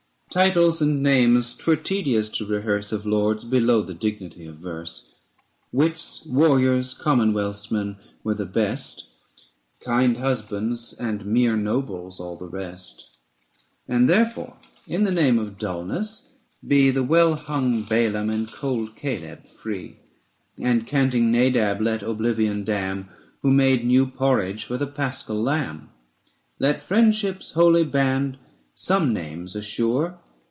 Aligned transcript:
Titles 0.33 0.81
and 0.81 1.03
names 1.03 1.53
'twere 1.53 1.75
tedious 1.75 2.29
to 2.29 2.45
rehearse 2.45 2.93
Of 2.93 3.05
lords 3.05 3.43
below 3.43 3.81
the 3.81 3.93
dignity 3.93 4.45
of 4.45 4.55
verse. 4.55 5.13
570 5.73 5.77
Wits, 5.77 6.25
warriors, 6.25 6.93
commonwealth's 6.93 7.69
men 7.69 7.97
were 8.23 8.33
the 8.33 8.45
best; 8.45 9.07
Kind 9.81 10.15
husbands 10.15 10.93
and 10.93 11.25
mere 11.25 11.57
nobles 11.57 12.21
all 12.21 12.37
the 12.37 12.47
rest. 12.47 13.17
And 13.89 14.07
therefore 14.07 14.55
in 14.87 15.03
the 15.03 15.11
name 15.11 15.37
of 15.37 15.57
dulness 15.57 16.39
be 16.65 16.91
The 16.91 17.03
well 17.03 17.35
hung 17.35 17.83
Balaam 17.83 18.29
and 18.29 18.49
cold 18.49 18.95
Caleb 18.95 19.45
free; 19.45 19.97
And 20.61 20.87
canting 20.87 21.29
Nadab 21.29 21.81
let 21.81 22.03
oblivion 22.03 22.63
damn 22.63 23.07
575 23.41 23.41
Who 23.41 23.51
made 23.51 23.85
new 23.85 24.05
porridge 24.07 24.63
for 24.63 24.77
the 24.77 24.87
paschal 24.87 25.43
lamb. 25.43 25.89
Let 26.57 26.81
friendship's 26.81 27.51
holy 27.51 27.83
band 27.83 28.37
some 28.73 29.11
names 29.13 29.53
assure. 29.53 30.17